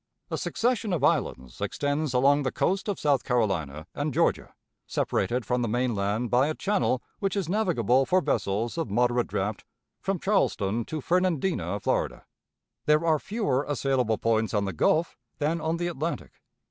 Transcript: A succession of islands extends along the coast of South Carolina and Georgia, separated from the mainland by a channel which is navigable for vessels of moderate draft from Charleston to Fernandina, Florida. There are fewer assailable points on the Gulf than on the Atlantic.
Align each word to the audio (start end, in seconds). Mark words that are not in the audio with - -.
A 0.31 0.37
succession 0.39 0.93
of 0.93 1.03
islands 1.03 1.61
extends 1.61 2.11
along 2.15 2.41
the 2.41 2.51
coast 2.51 2.87
of 2.89 2.99
South 2.99 3.23
Carolina 3.23 3.85
and 3.93 4.11
Georgia, 4.11 4.55
separated 4.87 5.45
from 5.45 5.61
the 5.61 5.67
mainland 5.67 6.31
by 6.31 6.47
a 6.47 6.55
channel 6.55 7.03
which 7.19 7.35
is 7.35 7.47
navigable 7.47 8.07
for 8.07 8.19
vessels 8.19 8.79
of 8.79 8.89
moderate 8.89 9.27
draft 9.27 9.63
from 10.01 10.17
Charleston 10.17 10.85
to 10.85 11.01
Fernandina, 11.01 11.79
Florida. 11.79 12.25
There 12.87 13.05
are 13.05 13.19
fewer 13.19 13.63
assailable 13.65 14.17
points 14.17 14.55
on 14.55 14.65
the 14.65 14.73
Gulf 14.73 15.19
than 15.37 15.61
on 15.61 15.77
the 15.77 15.85
Atlantic. 15.85 16.31